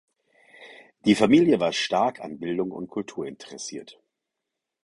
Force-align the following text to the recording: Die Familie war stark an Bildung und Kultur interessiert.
Die 1.05 1.13
Familie 1.13 1.59
war 1.59 1.71
stark 1.73 2.21
an 2.21 2.39
Bildung 2.39 2.71
und 2.71 2.87
Kultur 2.89 3.27
interessiert. 3.27 4.01